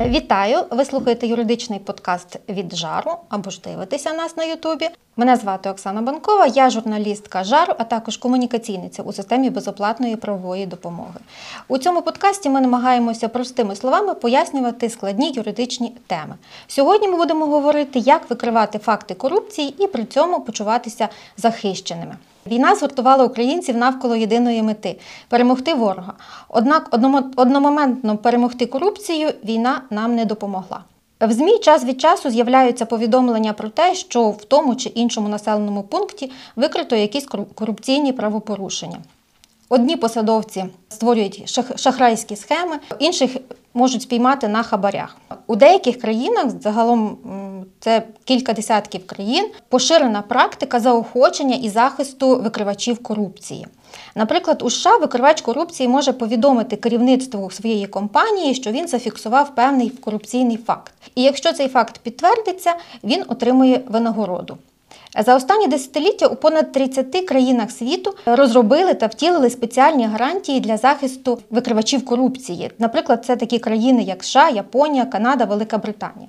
[0.00, 0.64] Вітаю!
[0.70, 4.88] Ви слухаєте юридичний подкаст від жару або ж дивитеся нас на Ютубі.
[5.16, 11.20] Мене звати Оксана Банкова, я журналістка жару, а також комунікаційниця у системі безоплатної правової допомоги.
[11.68, 16.34] У цьому подкасті ми намагаємося простими словами пояснювати складні юридичні теми.
[16.66, 22.16] Сьогодні ми будемо говорити, як викривати факти корупції і при цьому почуватися захищеними.
[22.46, 26.12] Війна згуртувала українців навколо єдиної мети перемогти ворога.
[26.48, 26.88] Однак
[27.36, 30.84] одномоментно перемогти корупцію війна нам не допомогла.
[31.20, 35.82] В ЗМІ час від часу з'являються повідомлення про те, що в тому чи іншому населеному
[35.82, 38.98] пункті викрито якісь корупційні правопорушення.
[39.72, 43.36] Одні посадовці створюють шахрайські схеми, інших
[43.74, 45.16] можуть спіймати на хабарях.
[45.46, 47.18] У деяких країнах, загалом
[47.80, 53.66] це кілька десятків країн, поширена практика заохочення і захисту викривачів корупції.
[54.14, 60.56] Наприклад, у США викривач корупції може повідомити керівництву своєї компанії, що він зафіксував певний корупційний
[60.56, 60.92] факт.
[61.14, 62.74] І якщо цей факт підтвердиться,
[63.04, 64.56] він отримує винагороду.
[65.18, 71.38] За останні десятиліття у понад 30 країнах світу розробили та втілили спеціальні гарантії для захисту
[71.50, 72.70] викривачів корупції.
[72.78, 76.28] Наприклад, це такі країни, як США, Японія, Канада, Велика Британія.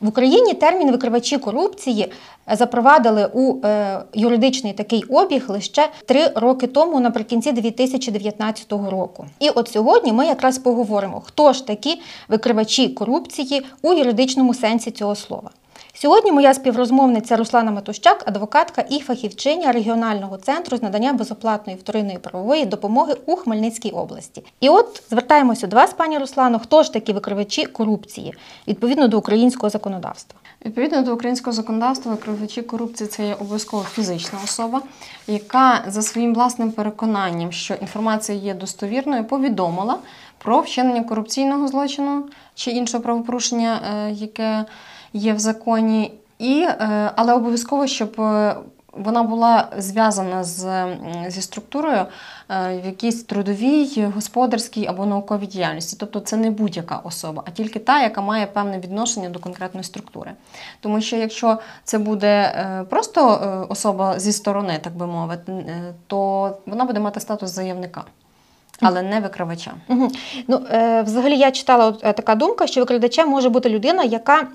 [0.00, 2.12] В Україні термін викривачі корупції
[2.50, 9.26] запровадили у е, юридичний такий обіг лише три роки тому, наприкінці 2019 року.
[9.40, 15.14] І от сьогодні ми якраз поговоримо, хто ж такі викривачі корупції у юридичному сенсі цього
[15.14, 15.50] слова.
[15.96, 22.66] Сьогодні моя співрозмовниця Руслана Матущак, адвокатка і фахівчиня регіонального центру з надання безоплатної вторинної правової
[22.66, 24.44] допомоги у Хмельницькій області.
[24.60, 28.34] І от звертаємося до вас, пані Руслано, хто ж такі викривачі корупції
[28.68, 30.40] відповідно до українського законодавства?
[30.64, 34.82] Відповідно до українського законодавства, викривачі корупції це є обов'язково фізична особа,
[35.26, 39.98] яка за своїм власним переконанням, що інформація є достовірною, повідомила
[40.44, 42.24] про вчинення корупційного злочину
[42.54, 44.64] чи іншого правопорушення, е, яке
[45.12, 48.56] є в законі, і, е, але обов'язково, щоб е,
[48.92, 50.86] вона була зв'язана з,
[51.28, 52.06] зі структурою
[52.48, 55.96] в якійсь трудовій, господарській або науковій діяльності.
[56.00, 60.30] Тобто це не будь-яка особа, а тільки та, яка має певне відношення до конкретної структури.
[60.80, 62.52] Тому що якщо це буде
[62.90, 65.52] просто особа зі сторони, так би мовити,
[66.06, 68.04] то вона буде мати статус заявника.
[68.80, 69.72] Але не викривача.
[69.88, 70.10] Угу.
[70.48, 74.48] Ну, е, Взагалі я читала така думка, що викрадачем може бути людина, яка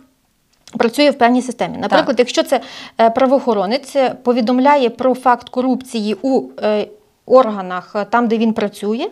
[0.78, 1.78] Працює в певній системі.
[1.78, 2.20] Наприклад, так.
[2.20, 2.62] якщо це
[3.02, 6.88] е, правоохоронець повідомляє про факт корупції у е,
[7.30, 9.08] органах, е, там, де він працює,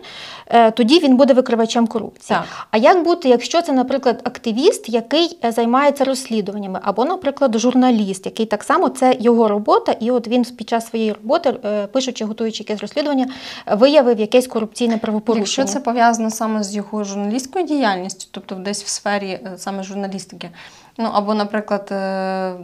[0.74, 2.38] тоді він буде викривачем корупції.
[2.38, 2.66] Так.
[2.70, 8.64] А як бути, якщо це, наприклад, активіст, який займається розслідуваннями, або, наприклад, журналіст, який так
[8.64, 11.52] само це його робота, і от він під час своєї роботи,
[11.92, 13.26] пишучи, готуючи якесь розслідування,
[13.66, 15.40] виявив якесь корупційне правопорушення?
[15.40, 20.50] Якщо це пов'язано саме з його журналістською діяльністю, тобто десь в сфері саме журналістики.
[20.98, 22.54] Ну або, наприклад, е,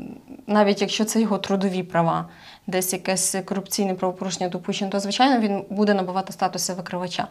[0.47, 2.28] навіть якщо це його трудові права,
[2.66, 7.26] десь якесь корупційне правопорушення допущено, то звичайно він буде набувати статуси викривача.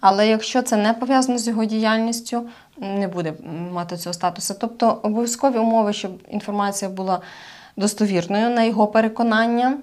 [0.00, 2.42] Але якщо це не пов'язано з його діяльністю,
[2.76, 3.32] не буде
[3.72, 4.54] мати цього статусу.
[4.60, 7.20] Тобто обов'язкові умови, щоб інформація була
[7.76, 9.78] достовірною на його переконання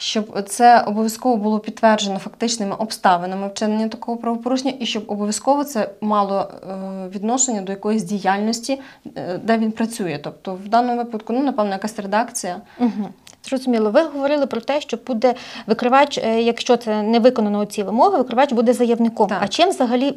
[0.00, 6.40] щоб це обов'язково було підтверджено фактичними обставинами вчинення такого правопорушення, і щоб обов'язково це мало
[6.40, 8.80] е, відношення до якоїсь діяльності,
[9.16, 10.20] е, де він працює.
[10.24, 12.60] Тобто, в даному випадку, ну напевно, якась редакція.
[12.78, 13.08] Угу.
[13.44, 15.34] Зрозуміло, ви говорили про те, що буде
[15.66, 19.28] викривач, е, якщо це не виконано ці вимоги, викривач буде заявником.
[19.28, 19.38] Так.
[19.42, 20.14] А чим взагалі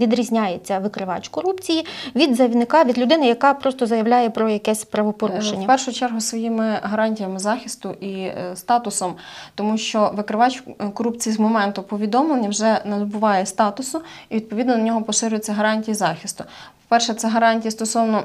[0.00, 5.64] відрізняється викривач корупції від заявника, від людини, яка просто заявляє про якесь правопорушення?
[5.64, 9.14] В першу чергу своїми гарантіями захисту і статусом
[9.54, 10.62] тому що викривач
[10.94, 14.00] корупції з моменту повідомлення вже набуває статусу
[14.30, 16.44] і відповідно на нього поширюються гарантії захисту.
[16.88, 18.24] По-перше, це гарантії стосовно.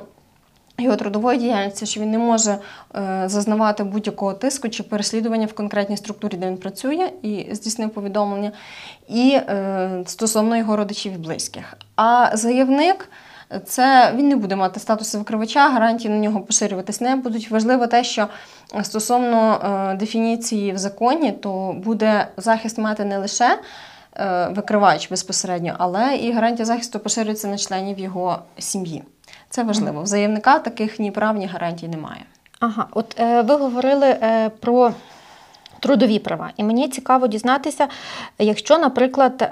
[0.82, 2.58] Його трудової діяльності, що він не може
[2.96, 8.52] е, зазнавати будь-якого тиску чи переслідування в конкретній структурі, де він працює, і здійснив повідомлення,
[9.08, 11.78] і е, стосовно його родичів і близьких.
[11.96, 13.10] А заявник
[13.66, 17.52] це він не буде мати статусу викривача, гарантії на нього поширюватись не будуть.
[17.52, 18.28] Важливо те, що
[18.84, 23.60] стосовно е, дефініції в законі, то буде захист мати не лише
[24.16, 29.04] е, викривач безпосередньо, але і гарантія захисту поширюється на членів його сім'ї.
[29.52, 30.02] Це важливо.
[30.02, 32.26] В заявника таких ні прав, ні гарантій немає.
[32.60, 34.94] Ага, от е, ви говорили е, про
[35.82, 36.50] трудові права.
[36.58, 37.88] І мені цікаво дізнатися,
[38.40, 39.48] якщо, наприклад, е,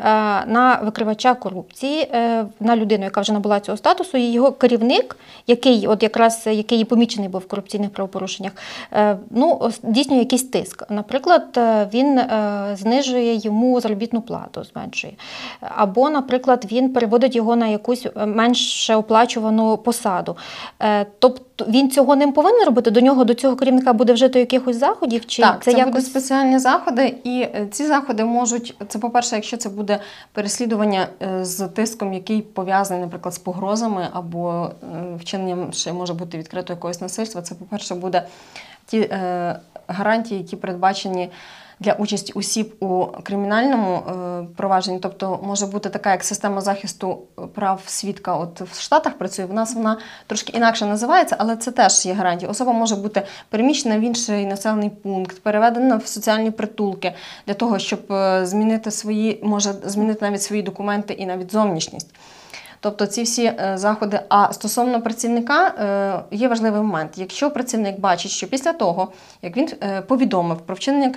[0.45, 5.17] на викривача корупції, е, на людину, яка вже набула цього статусу, його керівник,
[5.47, 8.51] який от якраз який помічений був в корупційних правопорушеннях,
[8.93, 10.83] е, ну здійснює якийсь тиск.
[10.89, 11.59] Наприклад,
[11.93, 12.21] він
[12.73, 15.13] знижує йому заробітну плату, зменшує.
[15.61, 20.37] Або, наприклад, він переводить його на якусь менше оплачувану посаду.
[21.19, 22.91] Тобто він цього не повинен робити.
[22.91, 26.59] До нього до цього керівника буде вжито якихось заходів, чи так, це, це, будуть спеціальні
[26.59, 29.99] заходи, і е, ці заходи можуть це, по-перше, якщо це буде
[30.33, 36.37] переслідування е, з тиском, який пов'язаний, наприклад, з погрозами або е, вчиненням ще може бути
[36.37, 37.41] відкрито якогось насильства.
[37.41, 38.23] Це, по-перше, буде
[38.85, 41.29] ті е, гарантії, які передбачені.
[41.79, 47.19] Для участі осіб у кримінальному е, провадженні, тобто може бути така як система захисту
[47.55, 48.35] прав свідка.
[48.35, 49.45] От в Штатах працює.
[49.45, 49.97] В нас вона
[50.27, 52.51] трошки інакше називається, але це теж є гарантія.
[52.51, 57.13] Особа може бути переміщена в інший населений пункт, переведена в соціальні притулки
[57.47, 62.07] для того, щоб е, змінити свої, може змінити навіть свої документи і навіть зовнішність.
[62.81, 64.19] Тобто ці всі е, заходи.
[64.29, 67.11] А стосовно працівника е, є важливий момент.
[67.15, 69.11] Якщо працівник бачить, що після того,
[69.41, 71.13] як він е, повідомив про вчинення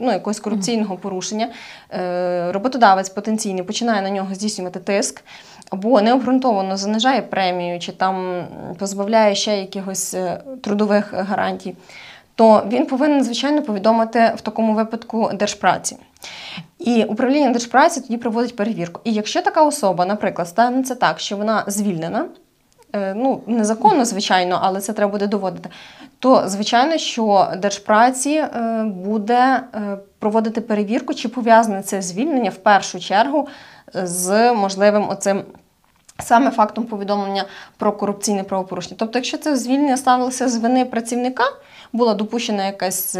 [0.00, 1.48] ну, якогось корупційного порушення,
[2.52, 5.24] роботодавець потенційний починає на нього здійснювати тиск.
[5.70, 8.44] Або необґрунтовано занижає премію, чи там
[8.78, 10.16] позбавляє ще якихось
[10.62, 11.74] трудових гарантій,
[12.34, 15.96] то він повинен, звичайно, повідомити в такому випадку держпраці.
[16.78, 19.00] І управління держпраці тоді проводить перевірку.
[19.04, 22.24] І якщо така особа, наприклад, станеться так, що вона звільнена,
[22.92, 25.68] е, ну незаконно, звичайно, але це треба буде доводити,
[26.18, 33.00] то звичайно, що держпраці е, буде е, проводити перевірку, чи пов'язане це звільнення в першу
[33.00, 33.48] чергу
[33.94, 35.42] з можливим оцим.
[36.18, 37.44] Саме фактом повідомлення
[37.76, 38.96] про корупційне правопорушення.
[38.98, 41.44] Тобто, якщо це звільнення ставилося з вини працівника,
[41.92, 43.16] була допущена якась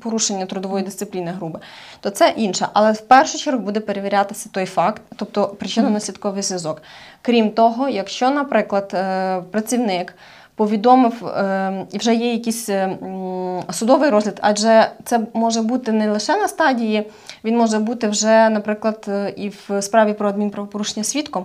[0.00, 1.58] порушення трудової дисципліни грубе,
[2.00, 2.68] то це інше.
[2.72, 6.82] Але в першу чергу буде перевірятися той факт, тобто причинно-наслідковий зв'язок.
[7.22, 10.14] Крім того, якщо, наприклад, е, працівник
[10.54, 12.98] повідомив е, і вже є якийсь е,
[13.70, 17.10] судовий розгляд, адже це може бути не лише на стадії,
[17.44, 21.44] він може бути вже, наприклад, і в справі про адмінправопорушення свідком.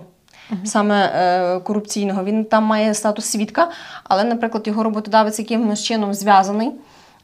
[0.64, 3.70] Саме е, корупційного, він там має статус свідка,
[4.04, 6.72] але, наприклад, його роботодавець якимось чином зв'язаний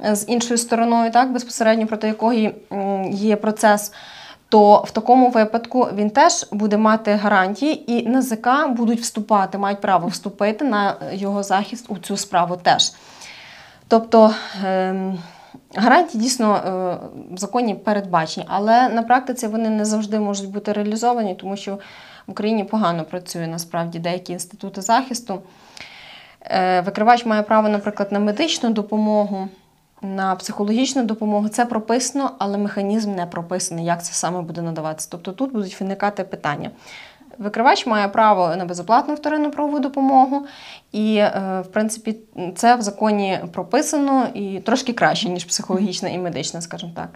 [0.02, 2.54] з іншою стороною, так безпосередньо проти якої
[3.10, 3.92] є процес.
[4.48, 10.08] То в такому випадку він теж буде мати гарантії, і НАЗК будуть вступати, мають право
[10.08, 12.92] вступити на його захист у цю справу теж.
[13.88, 14.34] Тобто
[14.64, 15.18] ем,
[15.74, 16.60] гарантії дійсно е,
[17.34, 21.74] в законі передбачені, але на практиці вони не завжди можуть бути реалізовані, тому що
[22.26, 25.42] в Україні погано працює насправді деякі інститути захисту.
[26.40, 29.48] Е, Викривач має право, наприклад, на медичну допомогу,
[30.02, 31.48] на психологічну допомогу.
[31.48, 35.08] Це прописано, але механізм не прописаний, як це саме буде надаватися.
[35.10, 36.70] Тобто тут будуть виникати питання.
[37.38, 40.46] Викривач має право на безоплатну вторинну правову допомогу,
[40.92, 42.16] і, е, в принципі,
[42.56, 47.08] це в законі прописано і трошки краще, ніж психологічна і медична, скажімо так.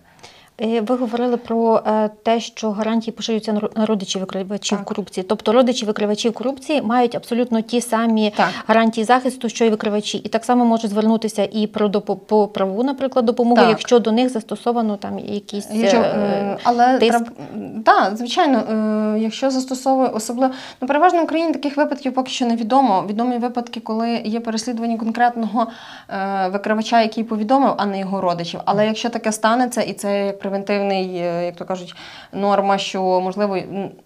[0.62, 4.86] Е, Ви говорили про е, те, що гарантії поширюються на ро- родичів викривачів Так.
[4.86, 5.24] корупції.
[5.28, 8.48] Тобто родичі викривачів корупції мають абсолютно ті самі Так.
[8.66, 12.82] гарантії захисту, що й викривачі, і так само можуть звернутися і про допо- по праву,
[12.82, 13.68] наприклад, допомогу, Так.
[13.68, 17.10] якщо до них застосовано там якісь Якщо, е, але тиск.
[17.10, 17.26] треба,
[17.74, 23.04] да, звичайно, е, якщо застосовує особливо, ну переважно в Україні таких випадків поки що невідомо.
[23.08, 25.66] Відомі випадки, коли є переслідування конкретного
[26.10, 28.60] е, викривача, який повідомив, а не його родичів.
[28.64, 31.94] Але якщо таке станеться, і це як превентивний, е, як то кажуть,
[32.32, 33.56] норма, що можливо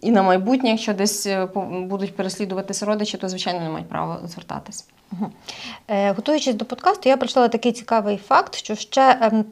[0.00, 1.48] і на майбутнє, якщо десь е,
[1.88, 4.86] будуть переслідуватися родичі, то звичайно не мають права звертатись.
[5.88, 9.44] Е, Готуючись до подкасту, я прочитала такий цікавий факт, що ще ем,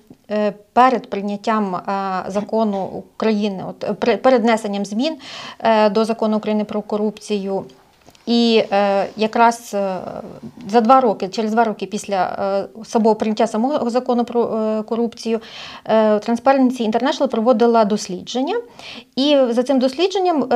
[0.73, 1.81] перед прийняттям
[2.27, 5.17] закону України, от перед внесенням змін
[5.91, 7.65] до закону України про корупцію.
[8.29, 9.97] І е, якраз е,
[10.69, 12.37] за два роки, через два роки після
[12.77, 14.45] е, самого прийняття самого закону про
[14.89, 15.41] корупцію,
[15.91, 18.57] Transparency International проводила дослідження.
[19.17, 20.49] І за цим дослідженням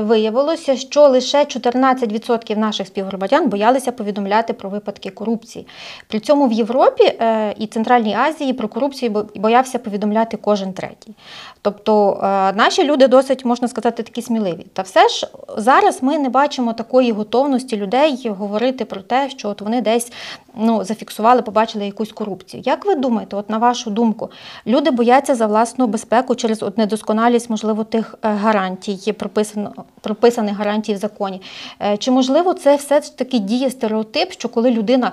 [0.00, 5.66] виявилося, що лише 14% наших співгромадян боялися повідомляти про випадки корупції.
[6.08, 7.12] При цьому в Європі
[7.58, 11.14] і Центральній Азії про корупцію бо- боявся повідомляти кожен третій.
[11.62, 14.66] Тобто е, наші люди досить, можна сказати, такі сміливі.
[14.72, 19.60] Та все ж зараз ми не бачимо такої готовності людей говорити про те, що от
[19.60, 20.12] вони десь
[20.54, 22.62] ну, зафіксували, побачили якусь корупцію.
[22.66, 24.30] Як ви думаєте, от на вашу думку,
[24.66, 30.94] люди бояться за власну безпеку через от недосконалість, можливо, тих е, гарантій, прописано, прописаних гарантій
[30.94, 31.42] в законі?
[31.82, 35.12] Е, Чи можливо це все ж таки діє стереотип, що коли людина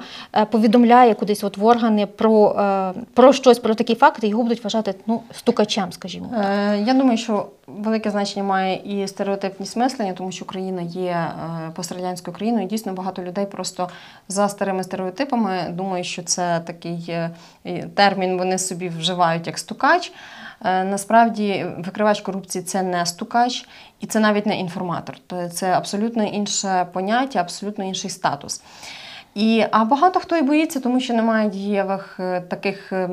[0.52, 2.56] повідомляє кудись от в органи про,
[3.14, 6.37] про щось, про такі факти, його будуть вважати ну, стукачем, скажімо?
[6.38, 11.32] Е, Я думаю, що велике значення має і стереотипність мислення, тому що Україна є е,
[11.76, 12.66] пострадянською країною.
[12.66, 13.90] І дійсно багато людей просто
[14.28, 17.32] за старими стереотипами думають, що це такий е,
[17.96, 20.12] термін вони собі вживають як стукач.
[20.64, 23.68] Насправді, викривач корупції це не стукач
[24.00, 25.18] і це навіть не інформатор.
[25.52, 28.62] Це абсолютно інше поняття, абсолютно інший статус.
[29.38, 33.10] І, а багато хто і боїться, тому що немає дієвих е, таких е,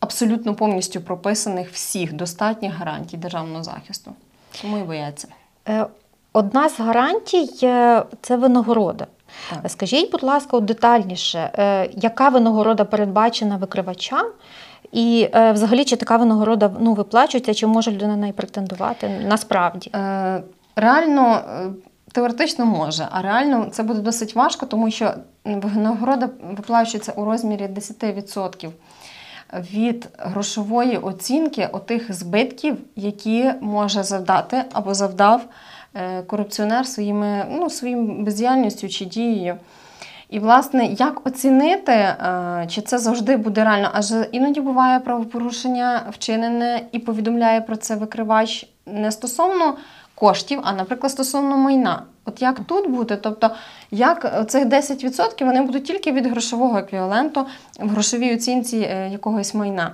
[0.00, 4.12] абсолютно повністю прописаних всіх достатніх гарантій державного захисту.
[4.62, 5.28] Тому і бояться.
[5.68, 5.86] Е,
[6.32, 7.46] Одна з гарантій
[8.22, 9.06] це винагорода.
[9.50, 9.70] Так.
[9.70, 11.50] Скажіть, будь ласка, детальніше,
[11.92, 14.26] яка винагорода передбачена викривачам?
[14.92, 19.90] І взагалі, чи така винагорода ну, виплачується, чи може людина на неї претендувати насправді?
[20.76, 21.42] Реально,
[22.12, 25.14] теоретично може, а реально це буде досить важко, тому що
[25.44, 28.70] винагорода виплачується у розмірі 10%
[29.52, 35.42] від грошової оцінки отих збитків, які може завдати або завдав
[35.94, 39.56] е, корупціонер своїми, ну, своїм бездіяльністю чи дією.
[40.30, 43.90] І, власне, як оцінити, е, чи це завжди буде реально?
[43.92, 49.76] Адже іноді буває правопорушення вчинене і повідомляє про це викривач не стосовно
[50.22, 52.02] коштів, а, наприклад, стосовно майна.
[52.24, 53.16] От як тут буде?
[53.16, 53.50] Тобто,
[53.90, 57.46] як цих 10% вони будуть тільки від грошового еквіваленту
[57.80, 59.92] в грошовій оцінці е, якогось майна.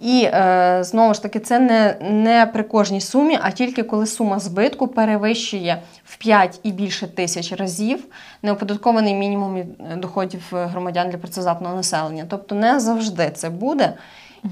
[0.00, 4.38] І е, знову ж таки, це не, не при кожній сумі, а тільки коли сума
[4.38, 8.04] збитку перевищує в 5 і більше тисяч разів
[8.42, 12.24] неоподаткований мінімум е, доходів громадян для працездатного населення.
[12.28, 13.92] Тобто не завжди це буде.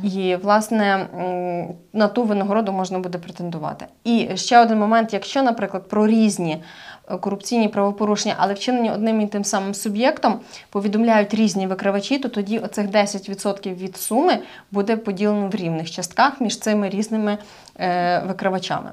[0.03, 1.07] І, власне,
[1.93, 3.87] на ту винагороду можна буде претендувати.
[4.05, 6.63] І ще один момент: якщо, наприклад, про різні
[7.11, 12.59] е, корупційні правопорушення, але вчинені одним і тим самим суб'єктом, повідомляють різні викривачі, то тоді
[12.59, 14.39] оцих 10% від суми
[14.71, 17.39] буде поділено в рівних частках між цими різними
[17.79, 18.91] е, викривачами.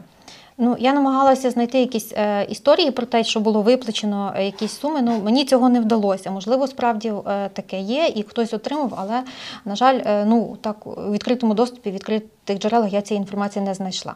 [0.61, 5.01] Ну, я намагалася знайти якісь е, історії про те, що було виплачено е, якісь суми.
[5.01, 6.31] Ну, мені цього не вдалося.
[6.31, 9.23] Можливо, справді е, таке є, і хтось отримав, але,
[9.65, 13.73] на жаль, е, ну, так, у відкритому доступі, в відкритих джерелах я цієї інформації не
[13.73, 14.15] знайшла.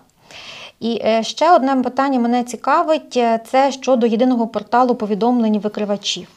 [0.80, 6.28] І е, ще одне питання мене цікавить: е, це щодо єдиного порталу повідомлень викривачів.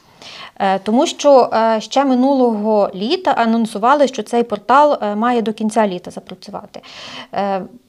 [0.59, 5.87] Е, Тому що е, ще минулого літа анонсували, що цей портал е, має до кінця
[5.87, 6.81] літа запрацювати.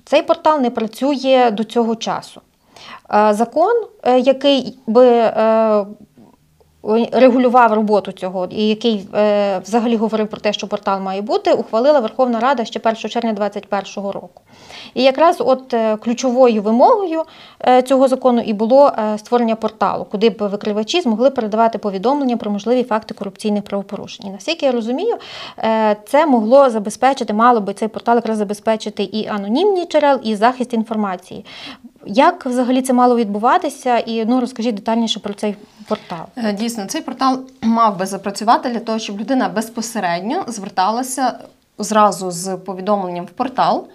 [0.05, 2.41] Цей портал не працює до цього часу.
[3.29, 3.85] Закон,
[4.17, 5.33] який би
[7.11, 11.99] регулював роботу цього, і який е, взагалі говорив про те, що портал має бути, ухвалила
[11.99, 14.41] Верховна Рада ще 1 червня 2021 року.
[14.93, 17.23] І якраз от е, ключовою вимогою
[17.67, 22.83] е, цього закону і було створення порталу, куди б викривачі змогли передавати повідомлення про можливі
[22.83, 24.27] факти корупційних правопорушень.
[24.27, 25.15] І наскільки я розумію,
[26.07, 31.45] це могло забезпечити, мало би цей портал якраз забезпечити і анонімні джерел, і захист інформації.
[32.05, 33.97] Як взагалі це мало відбуватися?
[33.97, 35.55] І ну розкажіть детальніше про цей
[35.87, 36.25] портал.
[36.37, 41.39] Е, Дійсно, цей портал мав би запрацювати для того, щоб людина безпосередньо зверталася
[41.77, 43.87] зразу з повідомленням в портал.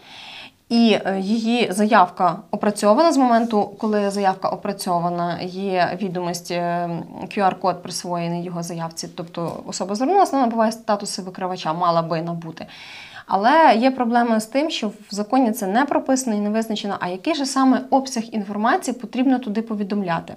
[0.73, 6.91] І е, її заявка опрацьована з моменту, коли заявка опрацьована, є відомість е,
[7.37, 12.67] QR-код присвоєний його заявці, тобто особа звернулася, вона набуває статуси викривача, мала би набути.
[13.35, 17.09] Але є проблема з тим, що в законі це не прописано і не визначено, а
[17.09, 20.35] який же саме обсяг інформації потрібно туди повідомляти.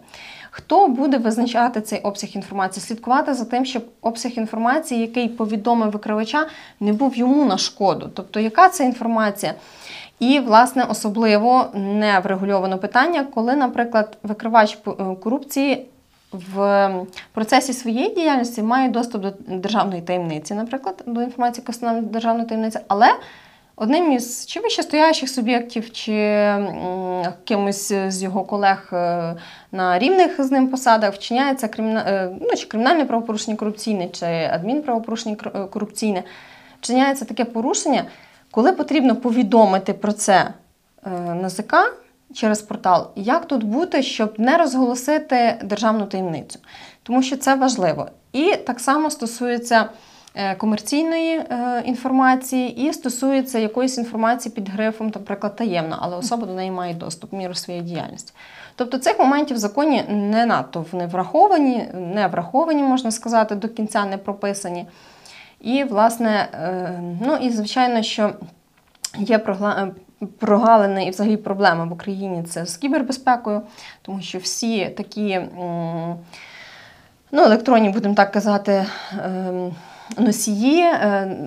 [0.52, 2.84] Хто буде визначати цей обсяг інформації?
[2.84, 6.48] Слідкувати за тим, щоб обсяг інформації, який повідомив викривача,
[6.80, 8.10] не був йому на шкоду.
[8.14, 9.54] Тобто, яка це інформація?
[10.20, 14.92] І, власне, особливо не врегульовано питання, коли, наприклад, викривач е,
[15.24, 15.86] корупції
[16.54, 16.90] в
[17.34, 22.80] процесі своєї діяльності має доступ до державної таємниці, наприклад, до інформації, яка становить державну таємницю,
[22.88, 23.08] але
[23.76, 26.14] одним із чи вищестоящих суб'єктів, чи
[27.44, 29.36] кимось з його колег е,
[29.72, 32.04] на рівних з ним посадах вчиняється криміна...
[32.08, 35.36] е, ну, чи кримінальне правопорушення корупційне, чи адмінправопорушення
[35.72, 36.24] корупційне,
[36.82, 38.04] вчиняється таке порушення,
[38.52, 40.48] коли потрібно повідомити про це
[41.06, 41.76] е, НАЗК
[42.36, 46.60] через портал, як тут бути, щоб не розголосити державну таємницю,
[47.04, 48.08] тому що це важливо.
[48.34, 49.90] І так само стосується
[50.36, 56.54] е, комерційної е, інформації і стосується якоїсь інформації під грифом, наприклад, таємна, але особа до
[56.54, 58.34] неї має доступ в міру своєї діяльності.
[58.76, 64.06] Тобто цих моментів в законі не надто вони враховані, не враховані, можна сказати, до кінця
[64.06, 64.86] не прописані.
[65.62, 68.34] І, власне, е, ну і звичайно, що
[69.18, 69.38] є
[70.40, 73.62] прогалини і взагалі проблема в Україні це з кібербезпекою,
[74.02, 75.42] тому що всі такі
[77.32, 78.86] ну, електронні, будемо так казати,
[79.26, 79.76] ем,
[80.18, 81.38] носії, е,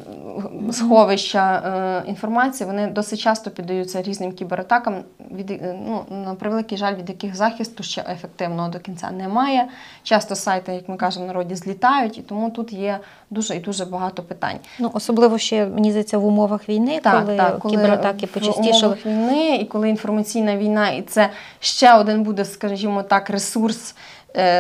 [0.73, 1.62] сховища
[2.07, 4.95] е, інформації, вони досить часто піддаються різним кібератакам,
[5.31, 9.69] від, е, ну, на превеликий жаль, від яких захисту ще ефективного до кінця немає.
[10.03, 12.99] Часто сайти, як ми кажемо, в народі злітають, і тому тут є
[13.31, 14.57] дуже і дуже багато питань.
[14.79, 18.83] Ну, особливо ще, мені здається, в умовах війни, коли, кібератаки в почастішали.
[18.83, 23.95] умовах війни, і коли інформаційна війна, і це ще один буде, скажімо так, ресурс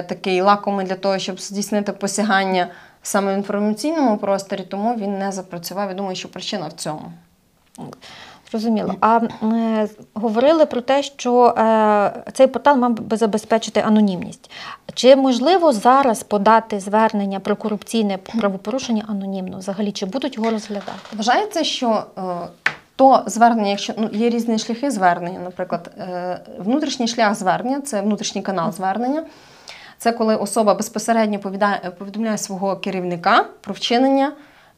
[0.08, 2.68] такий лакомий для того, щоб здійснити посягання
[3.02, 5.88] саме в інформаційному просторі, тому він не запрацював.
[5.88, 7.12] Я думаю, що причина в цьому.
[8.50, 8.94] Зрозуміло.
[9.00, 14.50] А е, говорили про те, що е, цей портал мав би забезпечити анонімність.
[14.94, 19.58] Чи можливо зараз подати звернення про корупційне правопорушення анонімно?
[19.58, 20.92] Взагалі, чи будуть його розглядати?
[21.16, 22.22] Вважається, що е,
[22.96, 28.42] то звернення, якщо ну, є різні шляхи звернення, наприклад, е, внутрішній шлях звернення це внутрішній
[28.42, 29.22] канал звернення.
[29.98, 31.38] Це коли особа безпосередньо
[31.98, 34.32] повідомляє свого керівника про вчинення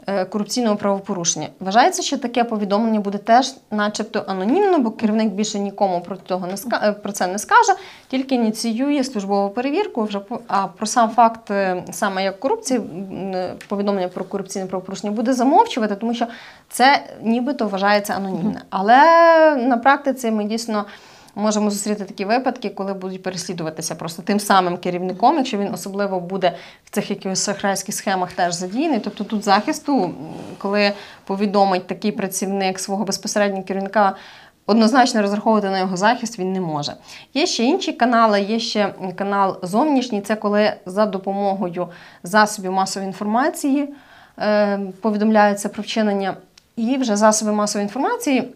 [0.07, 1.49] е, корупційного правопорушення.
[1.61, 6.53] Вважається, що таке повідомлення буде теж, начебто, анонімно, бо керівник більше нікому про, того не
[6.55, 7.73] ска- е, про це не скаже,
[8.09, 10.03] тільки ініціює службову перевірку.
[10.03, 12.81] Вже а про сам факт е, саме як корупції,
[13.69, 16.27] повідомлення про корупційне правопорушення буде замовчувати, тому що
[16.69, 18.61] це нібито вважається анонімне.
[18.71, 18.97] Але
[19.57, 20.85] на практиці ми дійсно.
[21.35, 26.57] Можемо зустріти такі випадки, коли будуть переслідуватися просто тим самим керівником, якщо він особливо буде
[26.85, 29.01] в цих якихось шахрайських схемах теж задіяний.
[29.01, 30.15] Тобто тут захисту,
[30.59, 30.93] коли
[31.25, 34.17] повідомить такий працівник свого безпосереднього керівника,
[34.67, 36.95] однозначно розраховувати на його захист він не може.
[37.35, 41.89] Є ще інші канали, є ще канал зовнішній, це коли за допомогою
[42.23, 43.89] засобів масової інформації
[44.39, 46.37] е, повідомляється про вчинення,
[46.77, 48.49] і вже засоби масової інформації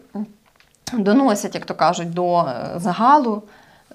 [0.93, 3.43] доносять, як то кажуть, до е, загалу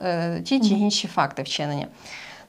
[0.03, 1.87] е, ті чи інші факти вчинення.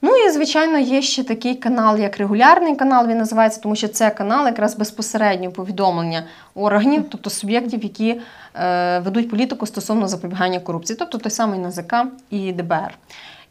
[0.04, 4.10] Ну і, звичайно, є ще такий канал, як регулярний канал, він називається, тому що це
[4.10, 6.24] канал якраз безпосередньо повідомлення
[6.56, 8.22] органів, тобто суб'єктів, які
[8.56, 11.94] е, ведуть політику стосовно запобігання корупції, тобто той самий НАЗК
[12.30, 12.98] і ДБР.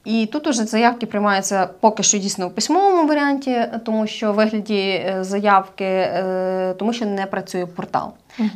[0.05, 4.79] І тут уже заявки приймаються поки що дійсно у письмовому варіанті, тому що в вигляді
[4.79, 8.13] е, заявки, е, тому що не працює портал.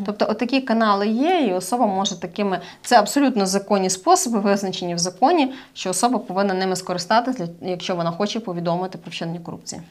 [0.07, 2.61] Тобто, отакі канали є, і особа може такими.
[2.83, 8.41] Це абсолютно законні способи, визначені в законі, що особа повинна ними скористатися, якщо вона хоче
[8.41, 9.83] повідомити про вчинення корупції.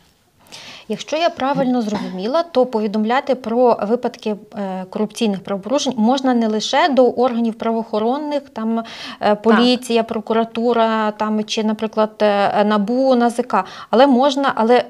[0.88, 7.10] Якщо я правильно зрозуміла, то повідомляти про випадки е, корупційних правопорушень можна не лише до
[7.10, 8.84] органів правоохоронних, там
[9.22, 13.56] е, поліція, прокуратура, там чи, наприклад, е, набу, НАЗК,
[13.90, 14.84] але можна, але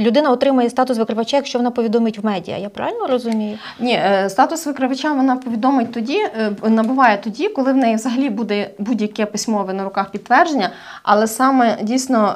[0.00, 2.56] людина отримає статус викривача, якщо вона повідомить в медіа.
[2.56, 3.58] Я правильно розумію?
[3.80, 6.18] Ні, статус викривача вона повідомить тоді,
[6.62, 10.70] набуває тоді, коли в неї взагалі буде будь-яке письмове на руках підтвердження.
[11.02, 12.34] Але саме дійсно,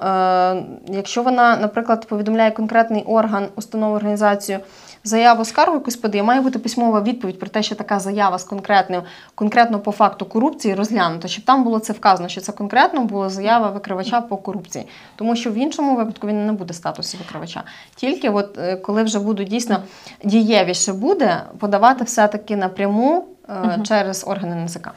[0.89, 4.59] якщо вона, наприклад, повідомляє конкретний орган, установу, організацію.
[5.07, 9.03] Заяву скаргу якусь подає, має бути письмова відповідь про те, що така заява з конкретним,
[9.35, 13.71] конкретно по факту корупції розглянута, щоб там було це вказано, що це конкретно була заява
[13.71, 14.87] викривача по корупції.
[15.17, 17.63] Тому що в іншому випадку він не буде статусу викривача.
[17.97, 19.83] Тільки от е, коли вже будуть дійсно
[20.25, 24.91] дієвіше буде подавати все-таки напряму е, через органи НЗК.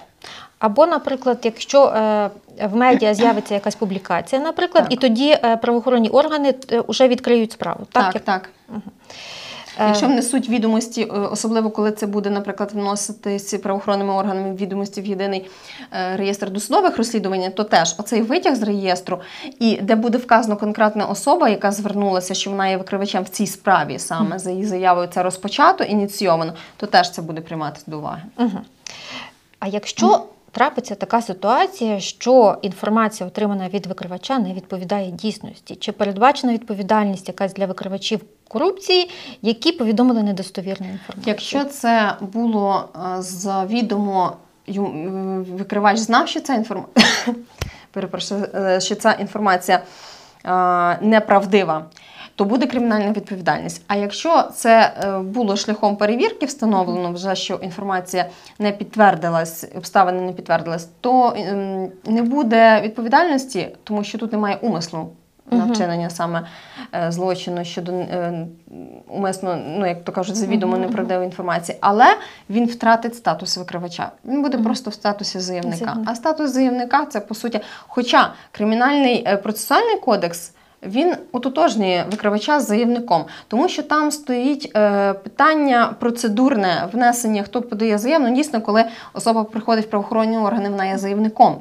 [0.59, 2.29] Або, наприклад, якщо е,
[2.67, 4.93] в медіа з'явиться якась публікація, наприклад, Так.
[4.93, 6.55] і тоді е, правоохоронні органи
[6.87, 7.87] вже відкриють справу.
[7.91, 8.49] Так, Так, як- так.
[9.79, 15.05] Е, Якщо внесуть відомості, е, особливо коли це буде, наприклад, вноситись правоохоронними органами відомості в
[15.05, 15.49] єдиний
[15.91, 19.19] е, реєстр досудових розслідувань, то теж оцей витяг з реєстру,
[19.59, 23.99] і де буде вказано конкретна особа, яка звернулася, що вона є викривачем в цій справі,
[23.99, 28.21] саме за її заявою це розпочато, ініційовано, то теж це буде прийматися до уваги.
[28.37, 28.59] Угу.
[29.59, 30.23] А якщо
[30.57, 37.53] трапиться така ситуація, що інформація, отримана від викривача, не відповідає дійсності, чи передбачена відповідальність якась
[37.53, 39.09] для викривачів корупції,
[39.41, 41.23] які повідомили недостовірну інформацію?
[41.25, 44.33] Якщо це було е, завідомо
[44.67, 47.05] ю- викривач знав, що ця інформація,
[47.91, 49.79] перепрошую, е, що ця інформація
[50.45, 51.85] е, неправдива,
[52.37, 53.81] то буде кримінальна відповідальність.
[53.87, 58.25] А якщо це е, було шляхом перевірки, встановлено вже, що інформація
[58.59, 65.09] не підтвердилась, обставини не підтвердились, то ем, не буде відповідальності, тому що тут немає умислу
[65.51, 66.47] на вчинення саме
[66.95, 68.47] е, злочину щодо е,
[69.07, 72.05] умисно, ну як то кажуть, завідомо неправдивої інформації, але
[72.49, 74.11] він втратить статус викривача.
[74.25, 75.97] Він буде просто в статусі заявника.
[76.05, 80.51] А статус заявника це по суті, хоча кримінальний процесуальний кодекс.
[80.83, 87.97] Він ототожнює викривача з заявником, тому що там стоїть е, питання процедурне внесення, хто подає
[87.97, 88.25] заяву.
[88.27, 91.55] Ну, дійсно, коли особа приходить в правоохоронні органи, вона є заявником.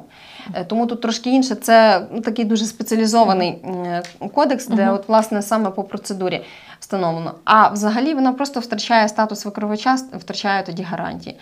[0.53, 1.55] Е, Тому тут трошки інше.
[1.55, 4.03] Це ну, такий дуже спеціалізований е,
[4.33, 4.93] кодекс, де Мгм.
[4.95, 6.45] от власне саме по процедурі
[6.79, 7.33] встановлено.
[7.45, 11.37] А взагалі вона просто втрачає статус викривача, втрачає тоді гарантії.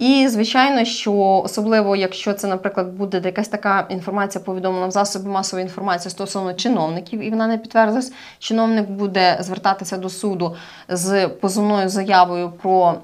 [0.00, 1.12] І звичайно, що
[1.44, 7.20] особливо, якщо це, наприклад, буде якась така інформація повідомлена в засобі масової інформації стосовно чиновників,
[7.20, 10.56] і вона не підтвердилась, чиновник буде звертатися до суду
[10.88, 12.94] з позовною заявою про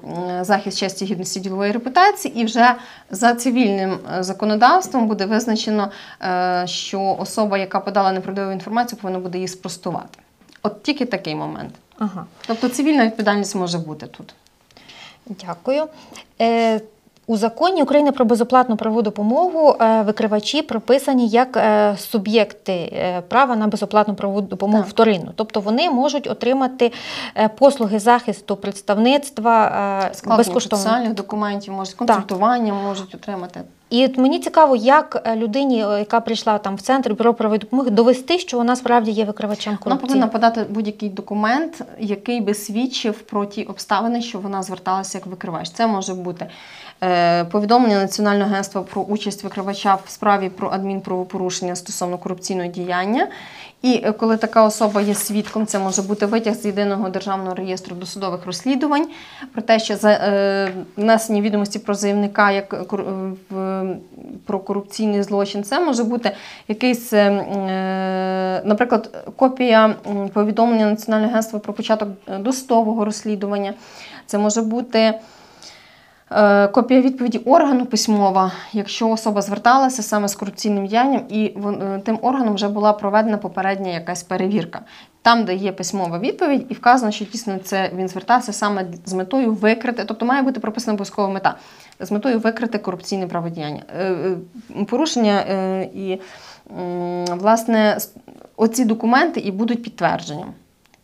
[0.41, 2.75] захист честі гідності ділової репутації, і вже
[3.09, 9.37] за цивільним е, законодавством буде визначено, е, що особа, яка подала неправдиву інформацію, повинна буде
[9.37, 10.19] її спростувати.
[10.63, 11.73] От тільки такий момент.
[11.97, 12.25] Ага.
[12.47, 14.33] Тобто цивільна відповідальність може бути тут.
[15.29, 15.83] Дякую.
[16.41, 16.81] Е,
[17.27, 23.55] у законі України про безоплатну правову допомогу е, викривачі прописані як е, суб'єкти е, права
[23.55, 24.91] на безоплатну правову допомогу Так.
[24.91, 25.31] вторинну.
[25.35, 26.91] Тобто вони можуть отримати
[27.57, 29.69] послуги захисту представництва
[30.13, 30.83] Складення безкоштовно.
[30.83, 33.61] соціальних документів, можуть консультування можуть отримати.
[33.89, 37.59] І от мені цікаво, як е, людині, е, яка прийшла там в центр бюро правової
[37.59, 40.07] допомоги, довести, що вона справді є викривачем Вона корупції.
[40.07, 45.69] повинна подати будь-який документ, який би свідчив про ті обставини, що вона зверталася як викривач.
[45.69, 46.47] Це може бути
[47.51, 53.27] повідомлення Національного агентства про участь викривача в справі про адмінправопорушення стосовно корупційного діяння.
[53.81, 57.95] І е, коли така особа є свідком, це може бути витяг з єдиного державного реєстру
[57.95, 59.07] досудових розслідувань
[59.53, 62.75] про те, що е, внесені відомості про заявника як
[64.45, 66.31] про корупційний злочин, це може бути
[66.67, 69.95] якийсь, е, е, наприклад, копія
[70.33, 73.73] повідомлення Національного агентства про початок е, досудового розслідування.
[74.25, 75.13] Це може бути.
[76.31, 82.19] Е, Копія відповіді органу письмова, якщо особа зверталася саме з корупційним діянням, і е, тим
[82.21, 84.81] органом вже була проведена попередня якась перевірка.
[85.21, 89.53] Там, де є письмова відповідь, і вказано, що дійсно це він звертався саме з метою
[89.53, 91.55] викрити, тобто має бути прописана обов'язкова мета
[91.99, 93.81] з метою викрити корупційне праводіяння.
[93.99, 94.35] Е,
[94.87, 95.41] Порушення
[95.93, 96.21] і
[97.29, 97.97] власне
[98.55, 100.53] оці документи і будуть підтвердженням.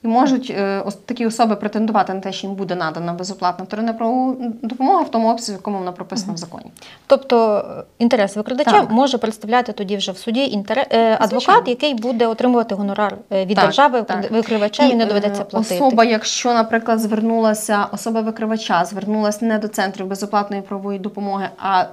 [0.04, 4.36] І можуть е, такі особи претендувати на те, що їм буде надана безоплатна вторинна правова
[4.62, 6.66] допомога в тому обсязі, в якому вона прописана в законі.
[7.08, 8.92] Тобто е, інтерес викрадача Так.
[8.92, 11.64] може представляти тоді вже в суді інтерес, е, адвокат, Звичайно.
[11.66, 14.32] який буде отримувати гонорар від Так, держави так.
[14.32, 15.76] викривача, і не е, доведеться платити.
[15.76, 21.86] Особа, якщо, наприклад, звернулася, особа викривача звернулася не до центрів безоплатної правової допомоги, а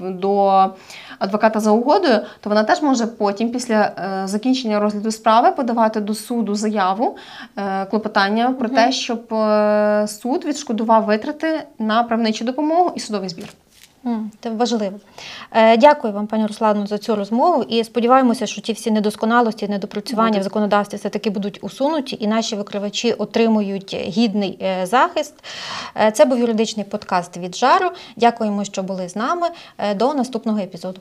[0.00, 0.64] до
[1.18, 3.90] адвоката за угодою, то вона теж може потім, після
[4.24, 7.16] закінчення розгляду справи, подавати до суду заяву,
[7.90, 13.46] клопотання про те, щоб е, суд відшкодував витрати на правничу допомогу і судовий збір.
[14.40, 15.00] Це важливо.
[15.52, 17.62] Е, Дякую вам, пані Руслану, за цю розмову.
[17.62, 20.40] І сподіваємося, що ті всі недосконалості, недопрацювання Будуть.
[20.40, 25.34] в законодавстві все таки будуть усунуті, і наші викривачі отримують гідний е, захист.
[25.96, 27.90] Е, Це був юридичний подкаст від жару.
[28.16, 29.46] Дякуємо, що були з нами.
[29.78, 31.00] Е, До наступного епізоду.